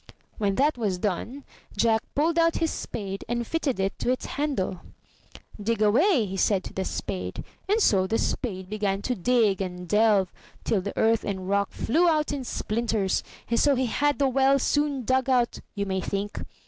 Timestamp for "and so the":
7.69-8.17